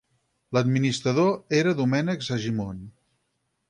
[0.57, 2.85] L'administrador era Domènec Segimon.